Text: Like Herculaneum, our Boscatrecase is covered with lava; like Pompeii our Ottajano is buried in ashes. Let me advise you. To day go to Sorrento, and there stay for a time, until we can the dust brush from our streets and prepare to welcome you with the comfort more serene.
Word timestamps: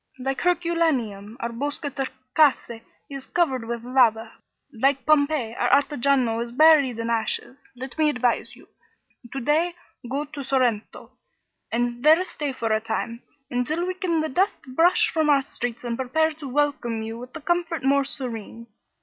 Like 0.17 0.41
Herculaneum, 0.41 1.37
our 1.41 1.49
Boscatrecase 1.51 2.81
is 3.07 3.27
covered 3.27 3.67
with 3.67 3.83
lava; 3.83 4.33
like 4.73 5.05
Pompeii 5.05 5.53
our 5.53 5.69
Ottajano 5.79 6.41
is 6.43 6.51
buried 6.51 6.97
in 6.97 7.11
ashes. 7.11 7.63
Let 7.75 7.95
me 7.99 8.09
advise 8.09 8.55
you. 8.55 8.67
To 9.31 9.39
day 9.39 9.75
go 10.09 10.25
to 10.25 10.43
Sorrento, 10.43 11.11
and 11.71 12.03
there 12.03 12.23
stay 12.25 12.51
for 12.51 12.71
a 12.71 12.81
time, 12.81 13.21
until 13.51 13.85
we 13.85 13.93
can 13.93 14.21
the 14.21 14.29
dust 14.29 14.63
brush 14.75 15.11
from 15.11 15.29
our 15.29 15.43
streets 15.43 15.83
and 15.83 15.95
prepare 15.95 16.33
to 16.33 16.47
welcome 16.49 17.03
you 17.03 17.19
with 17.19 17.33
the 17.33 17.41
comfort 17.41 17.83
more 17.83 18.03
serene. 18.03 18.65